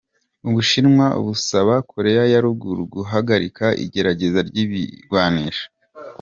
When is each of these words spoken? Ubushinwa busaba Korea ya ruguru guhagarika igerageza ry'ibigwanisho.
Ubushinwa 0.47 1.05
busaba 1.25 1.75
Korea 1.91 2.23
ya 2.31 2.39
ruguru 2.45 2.81
guhagarika 2.95 3.65
igerageza 3.85 4.39
ry'ibigwanisho. 4.49 5.65